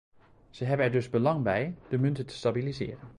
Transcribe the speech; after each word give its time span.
Ze 0.49 0.63
hebben 0.65 0.85
er 0.85 0.91
dus 0.91 1.09
belang 1.09 1.43
bij, 1.43 1.75
de 1.89 1.97
munt 1.97 2.27
te 2.27 2.35
stabiliseren. 2.35 3.09